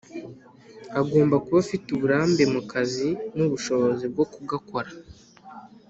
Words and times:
Agomba 0.99 1.35
kuba 1.43 1.59
afite 1.63 1.87
uburambemukazi 1.91 3.09
nubushobozi 3.35 4.05
bwo 4.13 4.25
kugakora 4.33 4.89